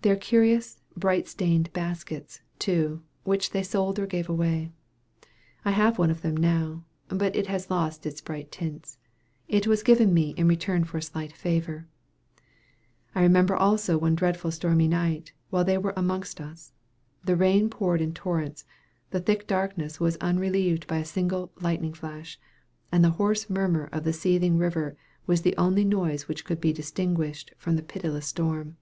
Their 0.00 0.16
curious, 0.16 0.80
bright 0.96 1.28
stained 1.28 1.70
baskets, 1.74 2.40
too, 2.58 3.02
which 3.24 3.50
they 3.50 3.62
sold 3.62 3.98
or 3.98 4.06
gave 4.06 4.26
away. 4.26 4.72
I 5.66 5.72
have 5.72 5.98
one 5.98 6.10
of 6.10 6.22
them 6.22 6.34
now, 6.34 6.84
but 7.08 7.36
it 7.36 7.46
has 7.48 7.68
lost 7.70 8.06
its 8.06 8.22
bright 8.22 8.50
tints. 8.50 8.96
It 9.48 9.66
was 9.66 9.82
given 9.82 10.14
me 10.14 10.30
in 10.38 10.48
return 10.48 10.84
for 10.84 10.96
a 10.96 11.02
slight 11.02 11.34
favor. 11.34 11.86
I 13.14 13.20
remember 13.20 13.54
also 13.54 13.98
one 13.98 14.14
dreadful 14.14 14.50
stormy 14.50 14.88
night 14.88 15.34
while 15.50 15.62
they 15.62 15.76
were 15.76 15.92
amongst 15.94 16.40
us. 16.40 16.72
The 17.22 17.36
rain 17.36 17.68
poured 17.68 18.00
in 18.00 18.14
torrents. 18.14 18.64
The 19.10 19.20
thick 19.20 19.46
darkness 19.46 20.00
was 20.00 20.16
unrelieved 20.22 20.86
by 20.86 21.00
a 21.00 21.04
single 21.04 21.52
lightning 21.60 21.92
flash, 21.92 22.40
and 22.90 23.04
the 23.04 23.10
hoarse 23.20 23.50
murmur 23.50 23.90
of 23.92 24.04
the 24.04 24.14
seething 24.14 24.56
river 24.56 24.96
was 25.26 25.42
the 25.42 25.54
only 25.58 25.84
noise 25.84 26.28
which 26.28 26.46
could 26.46 26.62
be 26.62 26.72
distinguished 26.72 27.52
from 27.58 27.76
the 27.76 27.82
pitiless 27.82 28.26
storm. 28.26 28.78